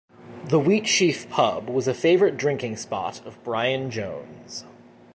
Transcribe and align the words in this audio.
The 0.45 0.59
Wheatsheaf 0.59 1.29
Pub 1.29 1.69
was 1.69 1.87
a 1.87 1.93
favourite 1.93 2.35
drinking 2.35 2.77
spot 2.77 3.23
of 3.23 3.37
Brian 3.43 3.91
Jones. 3.91 4.65